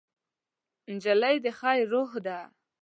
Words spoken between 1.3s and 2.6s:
د خیر روح ده.